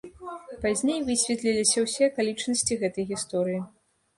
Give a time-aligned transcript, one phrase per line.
[0.63, 3.61] Пазней высветліліся ўсе акалічнасці гэтай гісторыі.